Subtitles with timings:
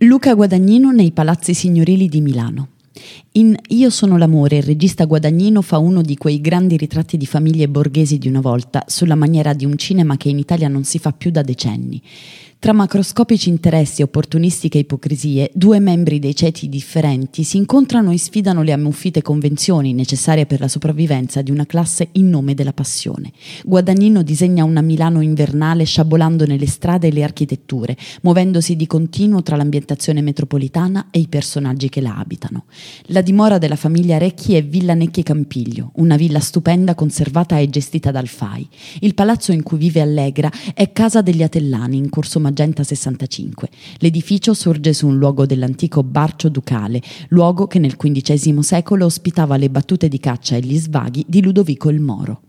[0.00, 2.68] Luca Guadagnino nei palazzi signorili di Milano.
[3.32, 7.66] In Io sono l'amore il regista Guadagnino fa uno di quei grandi ritratti di famiglie
[7.66, 11.12] borghesi di una volta, sulla maniera di un cinema che in Italia non si fa
[11.12, 12.02] più da decenni.
[12.58, 18.62] Tra macroscopici interessi e opportunistiche ipocrisie, due membri dei ceti differenti si incontrano e sfidano
[18.62, 23.32] le ammuffite convenzioni necessarie per la sopravvivenza di una classe in nome della passione.
[23.62, 29.56] Guadagnino disegna una Milano invernale sciabolando nelle strade e le architetture, muovendosi di continuo tra
[29.56, 32.64] l'ambientazione metropolitana e i personaggi che la abitano.
[33.08, 38.10] La dimora della famiglia Recchi è Villa Necchi Campiglio, una villa stupenda conservata e gestita
[38.10, 38.66] dal FAI.
[39.00, 43.68] Il palazzo in cui vive Allegra è Casa degli Atellani in Corso Magenta 65.
[43.98, 49.68] L'edificio sorge su un luogo dell'antico Barcio Ducale, luogo che nel XV secolo ospitava le
[49.68, 52.45] battute di caccia e gli svaghi di Ludovico il Moro.